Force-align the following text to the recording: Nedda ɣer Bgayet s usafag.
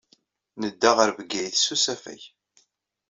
Nedda 0.61 0.91
ɣer 0.97 1.09
Bgayet 1.17 1.55
s 1.59 1.65
usafag. 1.73 2.21